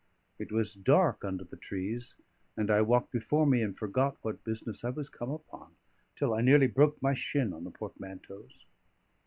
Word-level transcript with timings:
It 0.39 0.51
was 0.51 0.73
dark 0.73 1.23
under 1.23 1.43
the 1.43 1.55
trees, 1.55 2.15
and 2.57 2.71
I 2.71 2.81
walked 2.81 3.11
before 3.11 3.45
me 3.45 3.61
and 3.61 3.77
forgot 3.77 4.17
what 4.23 4.43
business 4.43 4.83
I 4.83 4.89
was 4.89 5.09
come 5.09 5.29
upon, 5.29 5.75
till 6.15 6.33
I 6.33 6.41
nearly 6.41 6.65
broke 6.65 6.99
my 7.03 7.13
shin 7.13 7.53
on 7.53 7.65
the 7.65 7.69
portmanteaus. 7.69 8.65